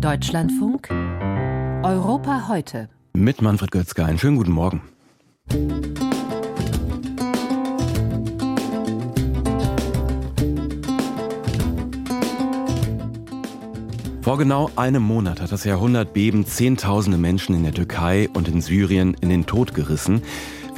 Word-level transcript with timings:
Deutschlandfunk 0.00 0.90
Europa 1.82 2.46
heute. 2.46 2.88
Mit 3.14 3.42
Manfred 3.42 3.72
Götzke. 3.72 4.04
Einen 4.04 4.18
schönen 4.18 4.36
guten 4.36 4.52
Morgen. 4.52 4.80
Vor 14.22 14.38
genau 14.38 14.70
einem 14.76 15.02
Monat 15.02 15.40
hat 15.40 15.50
das 15.50 15.64
Jahrhundertbeben 15.64 16.46
Zehntausende 16.46 17.18
Menschen 17.18 17.56
in 17.56 17.64
der 17.64 17.72
Türkei 17.72 18.28
und 18.32 18.46
in 18.46 18.60
Syrien 18.60 19.16
in 19.20 19.30
den 19.30 19.46
Tod 19.46 19.74
gerissen. 19.74 20.22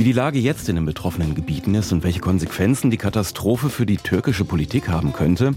Wie 0.00 0.04
die 0.04 0.12
Lage 0.12 0.38
jetzt 0.38 0.70
in 0.70 0.76
den 0.76 0.86
betroffenen 0.86 1.34
Gebieten 1.34 1.74
ist 1.74 1.92
und 1.92 2.02
welche 2.04 2.20
Konsequenzen 2.20 2.90
die 2.90 2.96
Katastrophe 2.96 3.68
für 3.68 3.84
die 3.84 3.98
türkische 3.98 4.46
Politik 4.46 4.88
haben 4.88 5.12
könnte, 5.12 5.52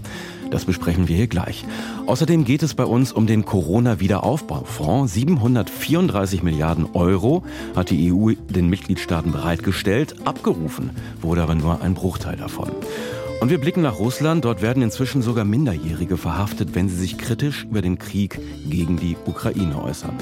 das 0.50 0.66
besprechen 0.66 1.08
wir 1.08 1.16
hier 1.16 1.28
gleich. 1.28 1.64
Außerdem 2.04 2.44
geht 2.44 2.62
es 2.62 2.74
bei 2.74 2.84
uns 2.84 3.10
um 3.10 3.26
den 3.26 3.46
Corona-Wiederaufbaufonds. 3.46 5.14
734 5.14 6.42
Milliarden 6.42 6.88
Euro 6.92 7.42
hat 7.74 7.88
die 7.88 8.12
EU 8.12 8.32
den 8.50 8.68
Mitgliedstaaten 8.68 9.32
bereitgestellt. 9.32 10.14
Abgerufen 10.26 10.90
wurde 11.22 11.42
aber 11.42 11.54
nur 11.54 11.80
ein 11.80 11.94
Bruchteil 11.94 12.36
davon. 12.36 12.68
Und 13.40 13.48
wir 13.48 13.58
blicken 13.58 13.80
nach 13.80 13.98
Russland. 13.98 14.44
Dort 14.44 14.60
werden 14.60 14.82
inzwischen 14.82 15.22
sogar 15.22 15.46
Minderjährige 15.46 16.18
verhaftet, 16.18 16.74
wenn 16.74 16.90
sie 16.90 16.96
sich 16.96 17.16
kritisch 17.16 17.64
über 17.64 17.80
den 17.80 17.98
Krieg 17.98 18.38
gegen 18.68 18.98
die 18.98 19.16
Ukraine 19.24 19.82
äußern. 19.82 20.18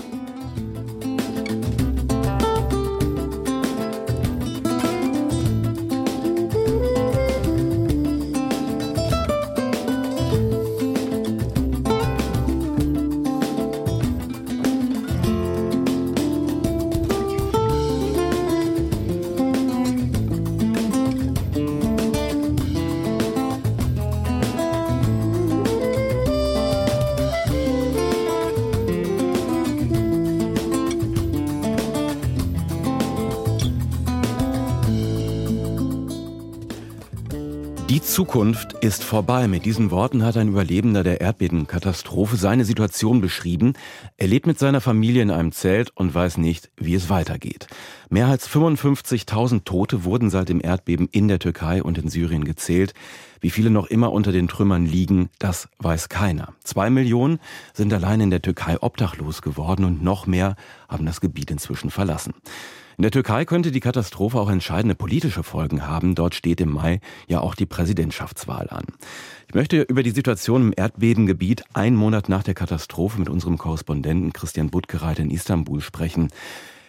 Zukunft 38.12 38.74
ist 38.74 39.04
vorbei. 39.04 39.48
Mit 39.48 39.64
diesen 39.64 39.90
Worten 39.90 40.22
hat 40.22 40.36
ein 40.36 40.48
Überlebender 40.48 41.02
der 41.02 41.22
Erdbebenkatastrophe 41.22 42.36
seine 42.36 42.66
Situation 42.66 43.22
beschrieben. 43.22 43.72
Er 44.18 44.26
lebt 44.26 44.46
mit 44.46 44.58
seiner 44.58 44.82
Familie 44.82 45.22
in 45.22 45.30
einem 45.30 45.50
Zelt 45.50 45.88
und 45.94 46.14
weiß 46.14 46.36
nicht, 46.36 46.70
wie 46.76 46.92
es 46.92 47.08
weitergeht. 47.08 47.68
Mehr 48.10 48.26
als 48.26 48.46
55.000 48.50 49.64
Tote 49.64 50.04
wurden 50.04 50.28
seit 50.28 50.50
dem 50.50 50.60
Erdbeben 50.62 51.08
in 51.10 51.26
der 51.26 51.38
Türkei 51.38 51.82
und 51.82 51.96
in 51.96 52.10
Syrien 52.10 52.44
gezählt. 52.44 52.92
Wie 53.40 53.48
viele 53.48 53.70
noch 53.70 53.86
immer 53.86 54.12
unter 54.12 54.30
den 54.30 54.46
Trümmern 54.46 54.84
liegen, 54.84 55.30
das 55.38 55.70
weiß 55.78 56.10
keiner. 56.10 56.52
Zwei 56.64 56.90
Millionen 56.90 57.38
sind 57.72 57.94
allein 57.94 58.20
in 58.20 58.28
der 58.28 58.42
Türkei 58.42 58.76
obdachlos 58.78 59.40
geworden 59.40 59.86
und 59.86 60.02
noch 60.02 60.26
mehr 60.26 60.56
haben 60.86 61.06
das 61.06 61.22
Gebiet 61.22 61.50
inzwischen 61.50 61.90
verlassen. 61.90 62.34
In 62.96 63.02
der 63.02 63.10
Türkei 63.10 63.44
könnte 63.44 63.70
die 63.70 63.80
Katastrophe 63.80 64.38
auch 64.38 64.50
entscheidende 64.50 64.94
politische 64.94 65.42
Folgen 65.42 65.86
haben. 65.86 66.14
Dort 66.14 66.34
steht 66.34 66.60
im 66.60 66.72
Mai 66.72 67.00
ja 67.26 67.40
auch 67.40 67.54
die 67.54 67.66
Präsidentschaftswahl 67.66 68.68
an. 68.70 68.84
Ich 69.48 69.54
möchte 69.54 69.82
über 69.82 70.02
die 70.02 70.10
Situation 70.10 70.62
im 70.62 70.74
Erdbebengebiet 70.76 71.64
einen 71.74 71.96
Monat 71.96 72.28
nach 72.28 72.42
der 72.42 72.54
Katastrophe 72.54 73.18
mit 73.18 73.28
unserem 73.28 73.58
Korrespondenten 73.58 74.32
Christian 74.32 74.70
Buttgereit 74.70 75.18
in 75.18 75.30
Istanbul 75.30 75.80
sprechen. 75.80 76.28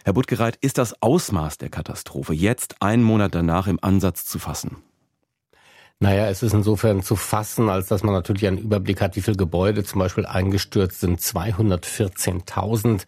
Herr 0.03 0.13
Buttgereit, 0.13 0.57
ist 0.57 0.77
das 0.77 1.01
Ausmaß 1.01 1.57
der 1.57 1.69
Katastrophe 1.69 2.33
jetzt 2.33 2.81
einen 2.81 3.03
Monat 3.03 3.33
danach 3.33 3.67
im 3.67 3.79
Ansatz 3.81 4.25
zu 4.25 4.39
fassen? 4.39 4.77
Naja, 6.03 6.27
es 6.27 6.43
ist 6.43 6.53
insofern 6.53 7.01
zu 7.01 7.15
fassen, 7.15 7.69
als 7.69 7.87
dass 7.87 8.03
man 8.03 8.13
natürlich 8.13 8.45
einen 8.45 8.57
Überblick 8.57 8.99
hat, 8.99 9.15
wie 9.15 9.21
viele 9.21 9.37
Gebäude 9.37 9.85
zum 9.85 9.99
Beispiel 9.99 10.25
eingestürzt 10.25 10.99
sind. 10.99 11.21
214.000. 11.21 13.05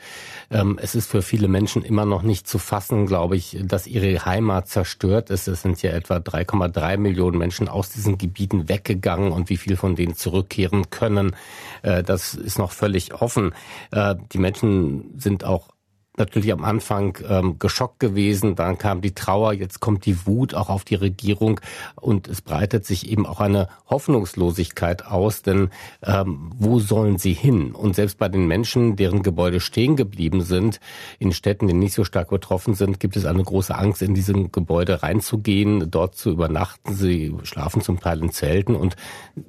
Ähm, 0.49 0.79
es 0.81 0.95
ist 0.95 1.11
für 1.11 1.21
viele 1.21 1.49
Menschen 1.49 1.83
immer 1.83 2.05
noch 2.05 2.21
nicht 2.21 2.47
zu 2.47 2.57
fassen, 2.57 3.05
glaube 3.05 3.35
ich, 3.35 3.57
dass 3.61 3.85
ihre 3.85 4.23
Heimat 4.23 4.69
zerstört 4.69 5.29
ist. 5.29 5.49
Es 5.49 5.63
sind 5.63 5.81
ja 5.81 5.91
etwa 5.91 6.19
3,3 6.19 6.95
Millionen 6.95 7.37
Menschen 7.37 7.67
aus 7.67 7.89
diesen 7.89 8.17
Gebieten 8.17 8.69
weggegangen 8.69 9.33
und 9.33 9.49
wie 9.49 9.57
viel 9.57 9.75
von 9.75 9.97
denen 9.97 10.15
zurückkehren 10.15 10.89
können, 10.89 11.35
äh, 11.81 12.01
das 12.01 12.33
ist 12.33 12.57
noch 12.57 12.71
völlig 12.71 13.13
offen. 13.13 13.53
Äh, 13.91 14.15
die 14.31 14.37
Menschen 14.37 15.19
sind 15.19 15.43
auch 15.43 15.74
natürlich 16.17 16.51
am 16.51 16.63
Anfang 16.63 17.17
ähm, 17.27 17.59
geschockt 17.59 17.99
gewesen, 17.99 18.55
dann 18.55 18.77
kam 18.77 19.01
die 19.01 19.13
Trauer, 19.13 19.53
jetzt 19.53 19.79
kommt 19.79 20.05
die 20.05 20.25
Wut 20.25 20.53
auch 20.53 20.69
auf 20.69 20.83
die 20.83 20.95
Regierung 20.95 21.59
und 21.95 22.27
es 22.27 22.41
breitet 22.41 22.85
sich 22.85 23.09
eben 23.09 23.25
auch 23.25 23.39
eine 23.39 23.67
Hoffnungslosigkeit 23.89 25.05
aus, 25.05 25.41
denn 25.41 25.69
ähm, 26.03 26.51
wo 26.57 26.79
sollen 26.79 27.17
sie 27.17 27.33
hin? 27.33 27.73
Und 27.73 27.95
selbst 27.95 28.17
bei 28.17 28.29
den 28.29 28.47
Menschen, 28.47 28.95
deren 28.95 29.23
Gebäude 29.23 29.59
stehen 29.59 29.95
geblieben 29.95 30.41
sind, 30.41 30.79
in 31.19 31.33
Städten, 31.33 31.67
die 31.67 31.73
nicht 31.73 31.93
so 31.93 32.03
stark 32.03 32.29
betroffen 32.29 32.73
sind, 32.73 32.99
gibt 32.99 33.17
es 33.17 33.25
eine 33.25 33.43
große 33.43 33.75
Angst, 33.75 34.01
in 34.01 34.13
diesem 34.13 34.51
Gebäude 34.51 35.03
reinzugehen, 35.03 35.91
dort 35.91 36.15
zu 36.15 36.31
übernachten. 36.31 36.93
Sie 36.93 37.35
schlafen 37.43 37.81
zum 37.81 37.99
Teil 37.99 38.21
in 38.21 38.31
Zelten 38.31 38.75
und 38.75 38.95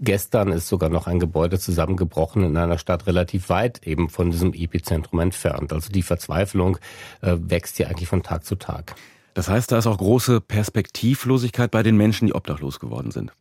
gestern 0.01 0.53
ist 0.53 0.69
sogar 0.69 0.91
noch 0.91 1.07
ein 1.07 1.21
Gebäude 1.21 1.59
zusammengebrochen 1.59 2.43
in 2.43 2.57
einer 2.57 2.79
Stadt 2.79 3.07
relativ 3.07 3.49
weit 3.49 3.87
eben 3.87 4.09
von 4.09 4.31
diesem 4.31 4.53
Epizentrum 4.53 5.21
entfernt. 5.21 5.73
Also 5.73 5.91
die 5.93 6.03
Verzweiflung 6.03 6.56
Verzweiflung 6.57 6.79
äh, 7.21 7.37
wächst 7.39 7.77
hier 7.77 7.89
eigentlich 7.89 8.09
von 8.09 8.23
Tag 8.23 8.45
zu 8.45 8.57
Tag. 8.57 8.95
Das 9.35 9.49
heißt, 9.49 9.71
da 9.71 9.79
ist 9.79 9.87
auch 9.87 9.99
große 9.99 10.41
Perspektivlosigkeit 10.41 11.71
bei 11.71 11.83
den 11.83 11.97
Menschen, 11.97 12.27
die 12.27 12.35
obdachlos 12.35 12.81
geworden 12.81 13.11
sind. 13.11 13.33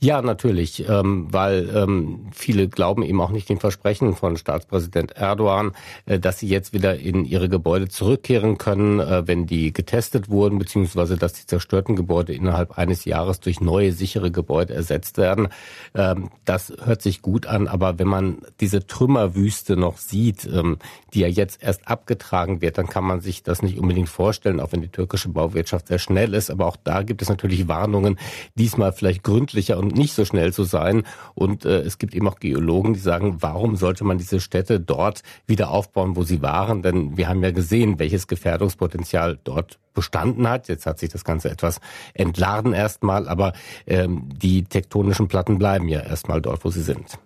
Ja, 0.00 0.22
natürlich, 0.22 0.88
ähm, 0.88 1.28
weil 1.30 1.70
ähm, 1.74 2.28
viele 2.32 2.68
glauben 2.68 3.02
eben 3.02 3.20
auch 3.20 3.30
nicht 3.30 3.48
den 3.48 3.58
Versprechen 3.58 4.14
von 4.14 4.36
Staatspräsident 4.36 5.12
Erdogan, 5.12 5.72
äh, 6.06 6.18
dass 6.18 6.38
sie 6.38 6.48
jetzt 6.48 6.72
wieder 6.72 6.98
in 6.98 7.24
ihre 7.24 7.48
Gebäude 7.48 7.88
zurückkehren 7.88 8.58
können, 8.58 9.00
äh, 9.00 9.26
wenn 9.26 9.46
die 9.46 9.72
getestet 9.72 10.28
wurden, 10.28 10.58
beziehungsweise 10.58 11.16
dass 11.16 11.32
die 11.34 11.46
zerstörten 11.46 11.96
Gebäude 11.96 12.34
innerhalb 12.34 12.78
eines 12.78 13.04
Jahres 13.04 13.40
durch 13.40 13.60
neue 13.60 13.92
sichere 13.92 14.30
Gebäude 14.30 14.74
ersetzt 14.74 15.18
werden. 15.18 15.48
Ähm, 15.94 16.30
das 16.44 16.72
hört 16.84 17.02
sich 17.02 17.22
gut 17.22 17.46
an, 17.46 17.68
aber 17.68 17.98
wenn 17.98 18.08
man 18.08 18.38
diese 18.60 18.86
Trümmerwüste 18.86 19.76
noch 19.76 19.98
sieht, 19.98 20.46
ähm, 20.46 20.78
die 21.12 21.20
ja 21.20 21.28
jetzt 21.28 21.62
erst 21.62 21.88
abgetragen 21.88 22.60
wird, 22.60 22.78
dann 22.78 22.88
kann 22.88 23.04
man 23.04 23.20
sich 23.20 23.42
das 23.42 23.62
nicht 23.62 23.78
unbedingt 23.78 24.08
vorstellen, 24.08 24.60
auch 24.60 24.72
wenn 24.72 24.82
die 24.82 24.88
türkische 24.88 25.28
Bauwirtschaft 25.28 25.88
sehr 25.88 25.98
schnell 25.98 26.34
ist. 26.34 26.50
Aber 26.50 26.66
auch 26.66 26.76
da 26.76 27.02
gibt 27.02 27.22
es 27.22 27.28
natürlich 27.28 27.68
Warnungen, 27.68 28.18
diesmal 28.54 28.92
vielleicht 28.92 29.22
gründlich 29.22 29.63
sicher 29.64 29.78
und 29.78 29.96
nicht 29.96 30.14
so 30.14 30.24
schnell 30.24 30.52
zu 30.52 30.64
sein. 30.64 31.04
Und 31.34 31.64
äh, 31.64 31.80
es 31.80 31.98
gibt 31.98 32.14
eben 32.14 32.28
auch 32.28 32.38
Geologen, 32.38 32.94
die 32.94 33.00
sagen, 33.00 33.38
warum 33.40 33.76
sollte 33.76 34.04
man 34.04 34.18
diese 34.18 34.40
Städte 34.40 34.80
dort 34.80 35.22
wieder 35.46 35.70
aufbauen, 35.70 36.16
wo 36.16 36.22
sie 36.22 36.42
waren? 36.42 36.82
Denn 36.82 37.16
wir 37.16 37.28
haben 37.28 37.42
ja 37.42 37.50
gesehen, 37.50 37.98
welches 37.98 38.26
Gefährdungspotenzial 38.26 39.38
dort 39.44 39.78
bestanden 39.94 40.48
hat. 40.48 40.68
Jetzt 40.68 40.86
hat 40.86 40.98
sich 40.98 41.10
das 41.10 41.24
Ganze 41.24 41.50
etwas 41.50 41.80
entladen 42.12 42.72
erstmal, 42.72 43.28
aber 43.28 43.52
ähm, 43.86 44.28
die 44.36 44.64
tektonischen 44.64 45.28
Platten 45.28 45.58
bleiben 45.58 45.88
ja 45.88 46.00
erstmal 46.00 46.42
dort, 46.42 46.64
wo 46.64 46.70
sie 46.70 46.82
sind. 46.82 47.18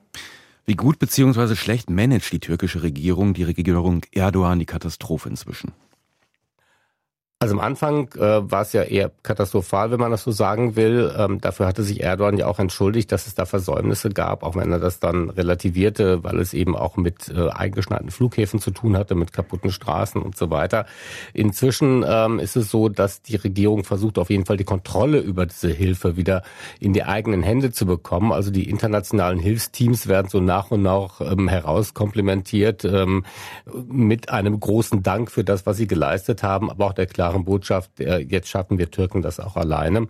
Wie 0.66 0.76
gut 0.76 0.98
bzw. 0.98 1.56
schlecht 1.56 1.88
managt 1.88 2.30
die 2.30 2.40
türkische 2.40 2.82
Regierung, 2.82 3.32
die 3.32 3.44
Regierung 3.44 4.02
Erdogan, 4.12 4.58
die 4.58 4.66
Katastrophe 4.66 5.30
inzwischen? 5.30 5.72
Also 7.40 7.54
am 7.54 7.60
Anfang 7.60 8.08
äh, 8.16 8.50
war 8.50 8.62
es 8.62 8.72
ja 8.72 8.82
eher 8.82 9.12
katastrophal, 9.22 9.92
wenn 9.92 10.00
man 10.00 10.10
das 10.10 10.24
so 10.24 10.32
sagen 10.32 10.74
will. 10.74 11.14
Ähm, 11.16 11.40
dafür 11.40 11.68
hatte 11.68 11.84
sich 11.84 12.02
Erdogan 12.02 12.36
ja 12.36 12.48
auch 12.48 12.58
entschuldigt, 12.58 13.12
dass 13.12 13.28
es 13.28 13.36
da 13.36 13.46
Versäumnisse 13.46 14.08
gab, 14.10 14.42
auch 14.42 14.56
wenn 14.56 14.72
er 14.72 14.80
das 14.80 14.98
dann 14.98 15.30
relativierte, 15.30 16.24
weil 16.24 16.40
es 16.40 16.52
eben 16.52 16.74
auch 16.74 16.96
mit 16.96 17.28
äh, 17.28 17.48
eingeschneiten 17.50 18.10
Flughäfen 18.10 18.58
zu 18.58 18.72
tun 18.72 18.96
hatte, 18.96 19.14
mit 19.14 19.32
kaputten 19.32 19.70
Straßen 19.70 20.20
und 20.20 20.36
so 20.36 20.50
weiter. 20.50 20.86
Inzwischen 21.32 22.04
ähm, 22.04 22.40
ist 22.40 22.56
es 22.56 22.72
so, 22.72 22.88
dass 22.88 23.22
die 23.22 23.36
Regierung 23.36 23.84
versucht, 23.84 24.18
auf 24.18 24.30
jeden 24.30 24.44
Fall 24.44 24.56
die 24.56 24.64
Kontrolle 24.64 25.20
über 25.20 25.46
diese 25.46 25.68
Hilfe 25.68 26.16
wieder 26.16 26.42
in 26.80 26.92
die 26.92 27.04
eigenen 27.04 27.44
Hände 27.44 27.70
zu 27.70 27.86
bekommen. 27.86 28.32
Also 28.32 28.50
die 28.50 28.68
internationalen 28.68 29.38
Hilfsteams 29.38 30.08
werden 30.08 30.28
so 30.28 30.40
nach 30.40 30.72
und 30.72 30.82
nach 30.82 31.20
ähm, 31.20 31.46
herauskomplimentiert 31.46 32.84
ähm, 32.84 33.24
mit 33.86 34.30
einem 34.30 34.58
großen 34.58 35.04
Dank 35.04 35.30
für 35.30 35.44
das, 35.44 35.66
was 35.66 35.76
sie 35.76 35.86
geleistet 35.86 36.42
haben, 36.42 36.68
aber 36.68 36.86
auch 36.86 36.94
der 36.94 37.06
klaren 37.28 37.44
Botschaft, 37.44 37.90
jetzt 37.98 38.48
schaffen 38.48 38.78
wir 38.78 38.90
Türken 38.90 39.20
das 39.20 39.38
auch 39.38 39.56
alleine. 39.56 40.08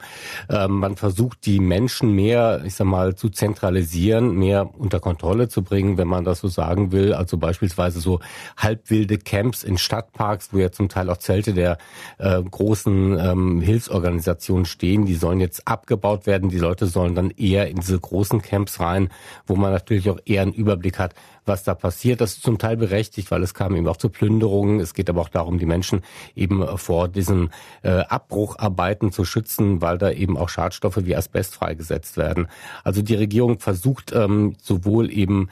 Ähm, 0.48 0.72
man 0.72 0.96
versucht 0.96 1.46
die 1.46 1.58
Menschen 1.58 2.12
mehr, 2.12 2.62
ich 2.64 2.74
sag 2.74 2.86
mal, 2.86 3.16
zu 3.16 3.28
zentralisieren, 3.28 4.36
mehr 4.36 4.70
unter 4.78 5.00
Kontrolle 5.00 5.48
zu 5.48 5.62
bringen, 5.62 5.98
wenn 5.98 6.06
man 6.06 6.24
das 6.24 6.40
so 6.40 6.48
sagen 6.48 6.92
will. 6.92 7.12
Also 7.12 7.36
beispielsweise 7.36 8.00
so 8.00 8.20
halbwilde 8.56 9.18
Camps 9.18 9.64
in 9.64 9.78
Stadtparks, 9.78 10.52
wo 10.52 10.58
ja 10.58 10.70
zum 10.70 10.88
Teil 10.88 11.10
auch 11.10 11.16
Zelte 11.16 11.54
der 11.54 11.78
äh, 12.18 12.40
großen 12.40 13.18
ähm, 13.18 13.60
Hilfsorganisationen 13.60 14.64
stehen, 14.64 15.04
die 15.04 15.14
sollen 15.14 15.40
jetzt 15.40 15.66
abgebaut 15.66 16.26
werden. 16.26 16.50
Die 16.50 16.58
Leute 16.58 16.86
sollen 16.86 17.16
dann 17.16 17.30
eher 17.30 17.68
in 17.68 17.76
diese 17.76 17.98
großen 17.98 18.42
Camps 18.42 18.78
rein, 18.78 19.08
wo 19.46 19.56
man 19.56 19.72
natürlich 19.72 20.08
auch 20.08 20.20
eher 20.24 20.42
einen 20.42 20.52
Überblick 20.52 20.98
hat, 20.98 21.14
was 21.48 21.64
da 21.64 21.74
passiert. 21.74 22.20
Das 22.20 22.34
ist 22.34 22.42
zum 22.42 22.58
Teil 22.58 22.76
berechtigt, 22.76 23.30
weil 23.30 23.42
es 23.42 23.54
kam 23.54 23.74
eben 23.74 23.88
auch 23.88 23.96
zu 23.96 24.10
Plünderungen. 24.10 24.80
Es 24.80 24.94
geht 24.94 25.10
aber 25.10 25.22
auch 25.22 25.28
darum, 25.28 25.58
die 25.58 25.66
Menschen 25.66 26.02
eben 26.34 26.78
vor 26.78 27.08
diesen 27.08 27.50
äh, 27.82 28.00
Abbrucharbeiten 28.00 29.10
zu 29.10 29.24
schützen, 29.24 29.82
weil 29.82 29.98
da 29.98 30.10
eben 30.10 30.36
auch 30.36 30.48
Schadstoffe 30.48 31.04
wie 31.04 31.16
Asbest 31.16 31.54
freigesetzt 31.54 32.16
werden. 32.16 32.46
Also 32.84 33.02
die 33.02 33.14
Regierung 33.14 33.58
versucht 33.58 34.12
ähm, 34.12 34.54
sowohl 34.60 35.10
eben 35.10 35.48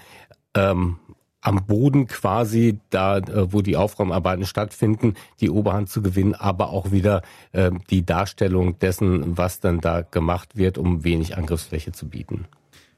ähm, 0.54 0.98
am 1.46 1.64
Boden 1.64 2.08
quasi, 2.08 2.80
da 2.90 3.18
äh, 3.18 3.52
wo 3.52 3.62
die 3.62 3.76
Aufräumarbeiten 3.76 4.46
stattfinden, 4.46 5.14
die 5.40 5.50
Oberhand 5.50 5.88
zu 5.88 6.02
gewinnen, 6.02 6.34
aber 6.34 6.70
auch 6.70 6.90
wieder 6.90 7.22
äh, 7.52 7.70
die 7.88 8.04
Darstellung 8.04 8.78
dessen, 8.80 9.38
was 9.38 9.60
dann 9.60 9.80
da 9.80 10.02
gemacht 10.02 10.56
wird, 10.56 10.76
um 10.76 11.04
wenig 11.04 11.36
Angriffsfläche 11.36 11.92
zu 11.92 12.08
bieten. 12.08 12.46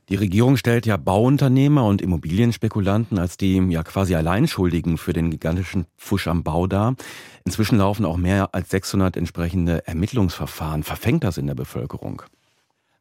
Die 0.09 0.15
Regierung 0.15 0.57
stellt 0.57 0.87
ja 0.87 0.97
Bauunternehmer 0.97 1.85
und 1.85 2.01
Immobilienspekulanten 2.01 3.19
als 3.19 3.37
die 3.37 3.57
ja 3.57 3.83
quasi 3.83 4.15
Alleinschuldigen 4.15 4.97
für 4.97 5.13
den 5.13 5.31
gigantischen 5.31 5.85
Pfusch 5.99 6.29
am 6.29 6.43
Bau 6.43 6.67
dar. 6.67 6.97
Inzwischen 7.45 7.77
laufen 7.77 8.07
auch 8.07 8.17
mehr 8.17 8.55
als 8.55 8.71
600 8.71 9.19
entsprechende 9.19 9.87
Ermittlungsverfahren. 9.87 10.83
Verfängt 10.83 11.25
das 11.25 11.37
in 11.37 11.47
der 11.47 11.55
Bevölkerung? 11.55 12.23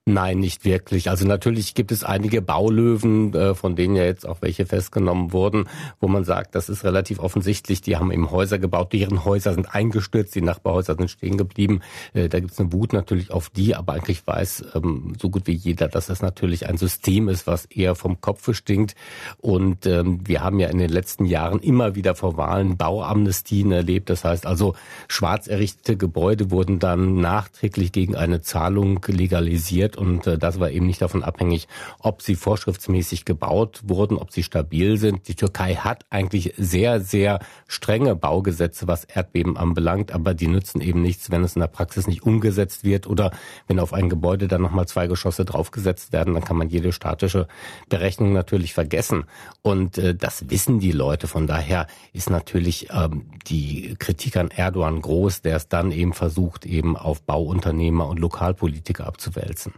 Nein, 0.09 0.39
nicht 0.39 0.63
wirklich. 0.63 1.09
Also 1.09 1.27
natürlich 1.27 1.75
gibt 1.75 1.91
es 1.91 2.05
einige 2.05 2.41
Baulöwen, 2.41 3.33
äh, 3.33 3.53
von 3.53 3.75
denen 3.75 3.97
ja 3.97 4.05
jetzt 4.05 4.25
auch 4.25 4.37
welche 4.39 4.65
festgenommen 4.65 5.33
wurden, 5.33 5.67
wo 5.99 6.07
man 6.07 6.23
sagt, 6.23 6.55
das 6.55 6.69
ist 6.69 6.85
relativ 6.85 7.19
offensichtlich, 7.19 7.81
die 7.81 7.97
haben 7.97 8.09
eben 8.13 8.31
Häuser 8.31 8.57
gebaut, 8.57 8.93
deren 8.93 9.25
Häuser 9.25 9.53
sind 9.53 9.75
eingestürzt, 9.75 10.33
die 10.33 10.41
Nachbarhäuser 10.41 10.95
sind 10.95 11.11
stehen 11.11 11.35
geblieben. 11.35 11.81
Äh, 12.13 12.29
da 12.29 12.39
gibt 12.39 12.53
es 12.53 12.59
eine 12.61 12.71
Wut 12.71 12.93
natürlich 12.93 13.31
auf 13.31 13.49
die, 13.49 13.75
aber 13.75 13.95
eigentlich 13.95 14.25
weiß 14.25 14.63
ähm, 14.75 15.11
so 15.21 15.29
gut 15.29 15.45
wie 15.45 15.51
jeder, 15.51 15.89
dass 15.89 16.07
das 16.07 16.21
natürlich 16.21 16.69
ein 16.69 16.77
System 16.77 17.27
ist, 17.27 17.45
was 17.45 17.65
eher 17.65 17.93
vom 17.93 18.21
Kopf 18.21 18.55
stinkt. 18.55 18.95
Und 19.39 19.85
ähm, 19.87 20.21
wir 20.25 20.41
haben 20.41 20.61
ja 20.61 20.69
in 20.69 20.77
den 20.77 20.89
letzten 20.89 21.25
Jahren 21.25 21.59
immer 21.59 21.95
wieder 21.95 22.15
vor 22.15 22.37
Wahlen 22.37 22.77
Bauamnestien 22.77 23.73
erlebt. 23.73 24.09
Das 24.09 24.23
heißt 24.23 24.45
also, 24.45 24.73
schwarz 25.09 25.47
errichtete 25.47 25.97
Gebäude 25.97 26.49
wurden 26.49 26.79
dann 26.79 27.15
nachträglich 27.19 27.91
gegen 27.91 28.15
eine 28.15 28.39
Zahlung 28.39 29.01
legalisiert 29.05 29.96
und 29.97 30.27
äh, 30.27 30.37
das 30.37 30.59
war 30.59 30.69
eben 30.69 30.85
nicht 30.85 31.01
davon 31.01 31.23
abhängig, 31.23 31.67
ob 31.99 32.21
sie 32.21 32.35
vorschriftsmäßig 32.35 33.25
gebaut 33.25 33.81
wurden, 33.83 34.17
ob 34.17 34.31
sie 34.31 34.43
stabil 34.43 34.97
sind. 34.97 35.27
Die 35.27 35.35
Türkei 35.35 35.75
hat 35.75 36.05
eigentlich 36.09 36.53
sehr, 36.57 37.01
sehr 37.01 37.39
strenge 37.67 38.15
Baugesetze, 38.15 38.87
was 38.87 39.03
Erdbeben 39.03 39.57
anbelangt, 39.57 40.11
aber 40.11 40.33
die 40.33 40.47
nützen 40.47 40.81
eben 40.81 41.01
nichts, 41.01 41.31
wenn 41.31 41.43
es 41.43 41.55
in 41.55 41.61
der 41.61 41.67
Praxis 41.67 42.07
nicht 42.07 42.23
umgesetzt 42.23 42.83
wird 42.83 43.07
oder 43.07 43.31
wenn 43.67 43.79
auf 43.79 43.93
ein 43.93 44.09
Gebäude 44.09 44.47
dann 44.47 44.61
nochmal 44.61 44.87
zwei 44.87 45.07
Geschosse 45.07 45.45
draufgesetzt 45.45 46.13
werden, 46.13 46.33
dann 46.33 46.43
kann 46.43 46.57
man 46.57 46.69
jede 46.69 46.91
statische 46.91 47.47
Berechnung 47.89 48.33
natürlich 48.33 48.73
vergessen. 48.73 49.25
Und 49.61 49.97
äh, 49.97 50.15
das 50.15 50.49
wissen 50.49 50.79
die 50.79 50.91
Leute. 50.91 51.27
Von 51.27 51.47
daher 51.47 51.87
ist 52.13 52.29
natürlich 52.29 52.89
ähm, 52.91 53.25
die 53.47 53.95
Kritik 53.99 54.37
an 54.37 54.51
Erdogan 54.51 55.01
groß, 55.01 55.41
der 55.41 55.57
es 55.57 55.67
dann 55.67 55.91
eben 55.91 56.13
versucht, 56.13 56.65
eben 56.65 56.95
auf 56.97 57.21
Bauunternehmer 57.23 58.07
und 58.07 58.19
Lokalpolitiker 58.19 59.05
abzuwälzen. 59.05 59.73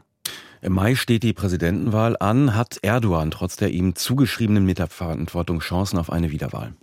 Im 0.61 0.73
Mai 0.73 0.95
steht 0.95 1.23
die 1.23 1.33
Präsidentenwahl 1.33 2.17
an. 2.19 2.56
Hat 2.56 2.79
Erdogan 2.81 3.31
trotz 3.31 3.56
der 3.56 3.71
ihm 3.71 3.95
zugeschriebenen 3.95 4.65
Mitverantwortung 4.65 5.59
Chancen 5.59 5.97
auf 5.97 6.11
eine 6.11 6.31
Wiederwahl? 6.31 6.73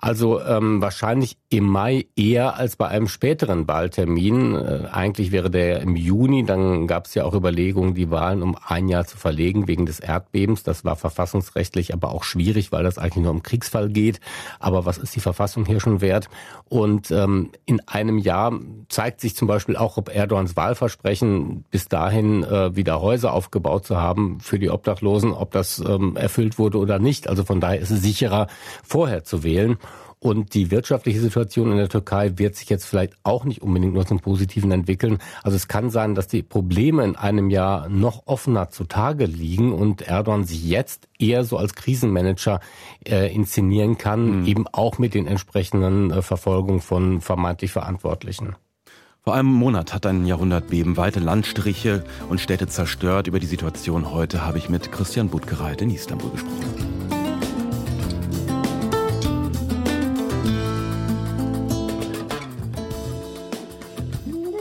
Also 0.00 0.40
ähm, 0.40 0.80
wahrscheinlich 0.80 1.36
im 1.50 1.66
Mai 1.66 2.06
eher 2.16 2.56
als 2.56 2.76
bei 2.76 2.88
einem 2.88 3.06
späteren 3.06 3.68
Wahltermin. 3.68 4.54
Äh, 4.54 4.88
eigentlich 4.90 5.30
wäre 5.30 5.50
der 5.50 5.82
im 5.82 5.94
Juni. 5.94 6.46
Dann 6.46 6.86
gab 6.86 7.06
es 7.06 7.14
ja 7.14 7.24
auch 7.24 7.34
Überlegungen, 7.34 7.94
die 7.94 8.10
Wahlen 8.10 8.42
um 8.42 8.56
ein 8.66 8.88
Jahr 8.88 9.04
zu 9.04 9.18
verlegen 9.18 9.68
wegen 9.68 9.84
des 9.84 10.00
Erdbebens. 10.00 10.62
Das 10.62 10.86
war 10.86 10.96
verfassungsrechtlich 10.96 11.92
aber 11.92 12.12
auch 12.12 12.24
schwierig, 12.24 12.72
weil 12.72 12.82
das 12.82 12.96
eigentlich 12.96 13.24
nur 13.24 13.32
um 13.32 13.42
Kriegsfall 13.42 13.90
geht. 13.90 14.20
Aber 14.58 14.86
was 14.86 14.96
ist 14.96 15.14
die 15.16 15.20
Verfassung 15.20 15.66
hier 15.66 15.80
schon 15.80 16.00
wert? 16.00 16.30
Und 16.70 17.10
ähm, 17.10 17.50
in 17.66 17.86
einem 17.86 18.16
Jahr 18.16 18.58
zeigt 18.88 19.20
sich 19.20 19.36
zum 19.36 19.48
Beispiel 19.48 19.76
auch, 19.76 19.98
ob 19.98 20.14
Erdogans 20.14 20.56
Wahlversprechen 20.56 21.64
bis 21.70 21.88
dahin 21.88 22.42
äh, 22.44 22.74
wieder 22.74 23.02
Häuser 23.02 23.34
aufgebaut 23.34 23.84
zu 23.84 23.98
haben 23.98 24.40
für 24.40 24.58
die 24.58 24.70
Obdachlosen, 24.70 25.32
ob 25.32 25.50
das 25.50 25.78
ähm, 25.78 26.16
erfüllt 26.16 26.58
wurde 26.58 26.78
oder 26.78 26.98
nicht. 26.98 27.28
Also 27.28 27.44
von 27.44 27.60
daher 27.60 27.80
ist 27.80 27.90
es 27.90 28.00
sicherer, 28.00 28.46
vorher 28.82 29.24
zu 29.24 29.42
wählen. 29.44 29.76
Und 30.22 30.52
die 30.52 30.70
wirtschaftliche 30.70 31.18
Situation 31.18 31.72
in 31.72 31.78
der 31.78 31.88
Türkei 31.88 32.32
wird 32.36 32.54
sich 32.54 32.68
jetzt 32.68 32.84
vielleicht 32.84 33.14
auch 33.22 33.44
nicht 33.44 33.62
unbedingt 33.62 33.94
nur 33.94 34.06
zum 34.06 34.20
Positiven 34.20 34.70
entwickeln. 34.70 35.16
Also 35.42 35.56
es 35.56 35.66
kann 35.66 35.88
sein, 35.88 36.14
dass 36.14 36.28
die 36.28 36.42
Probleme 36.42 37.02
in 37.04 37.16
einem 37.16 37.48
Jahr 37.48 37.88
noch 37.88 38.26
offener 38.26 38.68
zutage 38.68 39.24
liegen 39.24 39.72
und 39.72 40.02
Erdogan 40.02 40.44
sich 40.44 40.62
jetzt 40.62 41.08
eher 41.18 41.42
so 41.44 41.56
als 41.56 41.74
Krisenmanager 41.74 42.60
äh, 43.08 43.34
inszenieren 43.34 43.96
kann, 43.96 44.40
mhm. 44.40 44.46
eben 44.46 44.68
auch 44.68 44.98
mit 44.98 45.14
den 45.14 45.26
entsprechenden 45.26 46.10
äh, 46.10 46.20
Verfolgungen 46.20 46.82
von 46.82 47.22
vermeintlich 47.22 47.72
Verantwortlichen. 47.72 48.56
Vor 49.22 49.34
einem 49.34 49.48
Monat 49.48 49.94
hat 49.94 50.04
ein 50.04 50.26
Jahrhundertbeben 50.26 50.98
weite 50.98 51.20
Landstriche 51.20 52.04
und 52.28 52.40
Städte 52.40 52.66
zerstört. 52.66 53.26
Über 53.26 53.38
die 53.38 53.46
Situation 53.46 54.10
heute 54.10 54.44
habe 54.46 54.58
ich 54.58 54.68
mit 54.68 54.92
Christian 54.92 55.28
Budgereit 55.28 55.80
in 55.80 55.90
Istanbul 55.90 56.30
gesprochen. 56.30 56.99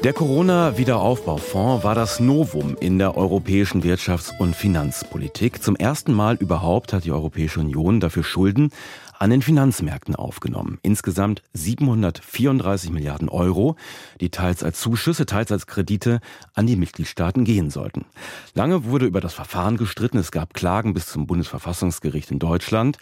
Der 0.01 0.13
Corona-Wiederaufbaufonds 0.13 1.83
war 1.83 1.93
das 1.93 2.21
Novum 2.21 2.77
in 2.79 2.99
der 2.99 3.17
europäischen 3.17 3.83
Wirtschafts- 3.83 4.31
und 4.39 4.55
Finanzpolitik. 4.55 5.61
Zum 5.61 5.75
ersten 5.75 6.13
Mal 6.13 6.37
überhaupt 6.37 6.93
hat 6.93 7.03
die 7.03 7.11
Europäische 7.11 7.59
Union 7.59 7.99
dafür 7.99 8.23
Schulden 8.23 8.71
an 9.17 9.29
den 9.29 9.41
Finanzmärkten 9.41 10.15
aufgenommen. 10.15 10.79
Insgesamt 10.83 11.43
734 11.51 12.91
Milliarden 12.91 13.27
Euro, 13.27 13.75
die 14.21 14.29
teils 14.29 14.63
als 14.63 14.79
Zuschüsse, 14.79 15.25
teils 15.25 15.51
als 15.51 15.67
Kredite 15.67 16.21
an 16.53 16.65
die 16.65 16.77
Mitgliedstaaten 16.77 17.43
gehen 17.43 17.69
sollten. 17.69 18.05
Lange 18.53 18.85
wurde 18.85 19.05
über 19.05 19.19
das 19.19 19.33
Verfahren 19.33 19.75
gestritten. 19.75 20.17
Es 20.17 20.31
gab 20.31 20.53
Klagen 20.53 20.93
bis 20.93 21.07
zum 21.07 21.27
Bundesverfassungsgericht 21.27 22.31
in 22.31 22.39
Deutschland. 22.39 22.97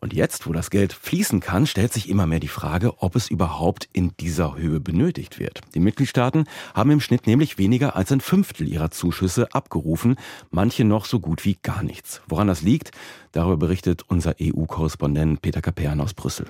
Und 0.00 0.14
jetzt, 0.14 0.46
wo 0.46 0.52
das 0.52 0.70
Geld 0.70 0.94
fließen 0.94 1.40
kann, 1.40 1.66
stellt 1.66 1.92
sich 1.92 2.08
immer 2.08 2.26
mehr 2.26 2.40
die 2.40 2.48
Frage, 2.48 3.02
ob 3.02 3.16
es 3.16 3.30
überhaupt 3.30 3.88
in 3.92 4.12
dieser 4.18 4.56
Höhe 4.56 4.80
benötigt 4.80 5.38
wird. 5.38 5.60
Die 5.74 5.80
Mitgliedstaaten 5.80 6.44
haben 6.74 6.90
im 6.90 7.00
Schnitt 7.00 7.26
nämlich 7.26 7.58
weniger 7.58 7.96
als 7.96 8.10
ein 8.10 8.22
Fünftel 8.22 8.66
ihrer 8.66 8.90
Zuschüsse 8.90 9.52
abgerufen, 9.52 10.16
manche 10.50 10.84
noch 10.84 11.04
so 11.04 11.20
gut 11.20 11.44
wie 11.44 11.58
gar 11.62 11.82
nichts. 11.82 12.22
Woran 12.26 12.48
das 12.48 12.62
liegt, 12.62 12.92
darüber 13.32 13.58
berichtet 13.58 14.04
unser 14.08 14.36
EU-Korrespondent 14.40 15.42
Peter 15.42 15.60
Kapern 15.60 16.00
aus 16.00 16.14
Brüssel. 16.14 16.46